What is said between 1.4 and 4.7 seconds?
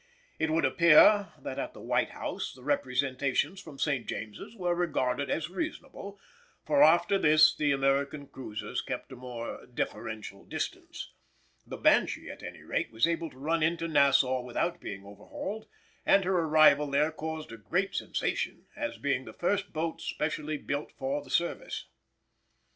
at the White House the representations from St. James's